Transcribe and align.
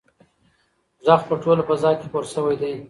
غږ 1.05 1.21
په 1.29 1.35
ټوله 1.41 1.63
فضا 1.69 1.89
کې 1.97 2.05
خپور 2.07 2.23
شوی 2.33 2.55
دی. 2.61 2.73